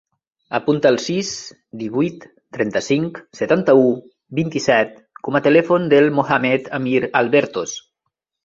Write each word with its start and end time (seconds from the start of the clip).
Apunta 0.59 0.91
el 0.93 0.95
sis, 1.07 1.33
divuit, 1.81 2.25
trenta-cinc, 2.57 3.21
setanta-u, 3.41 3.85
vint-i-set 4.41 4.99
com 5.29 5.41
a 5.41 5.45
telèfon 5.49 5.89
del 5.95 6.11
Mohamed 6.21 6.73
amir 6.83 7.05
Albertos. 7.25 7.81